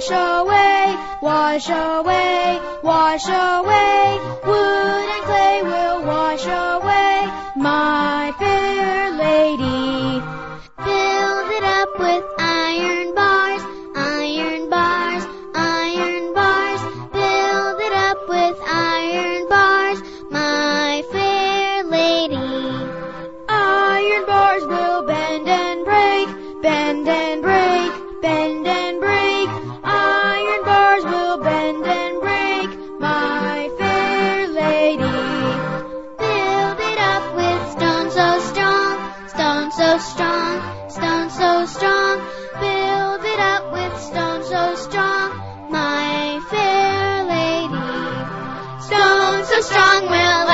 wash 0.00 0.10
away, 0.10 0.96
wash 1.20 1.68
away, 1.68 2.58
wash 2.82 3.26
away. 3.26 4.18
Wood 4.46 5.08
and 5.14 5.24
clay 5.24 5.62
will 5.62 6.06
wash 6.06 6.46
away 6.46 7.28
my 7.56 7.99
so 39.80 39.96
strong, 39.96 40.90
stone 40.90 41.30
so 41.30 41.64
strong. 41.64 42.18
Build 42.60 43.24
it 43.24 43.40
up 43.40 43.72
with 43.72 43.98
stone 43.98 44.44
so 44.44 44.74
strong, 44.74 45.28
my 45.70 46.38
fair 46.50 47.24
lady. 47.24 47.88
Stone 48.88 49.44
so 49.46 49.60
strong 49.62 50.02
will 50.02 50.49